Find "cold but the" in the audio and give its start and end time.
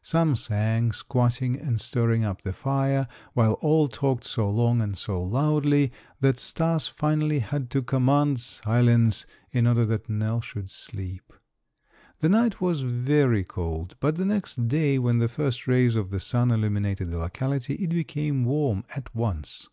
13.44-14.24